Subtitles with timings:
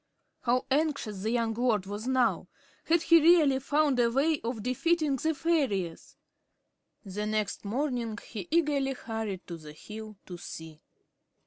[0.39, 2.47] How anxious the young lord was now!
[2.85, 6.15] Had he really found a way of defeating the fairies?
[7.05, 10.81] The next morning he eagerly hurried to the hill to see.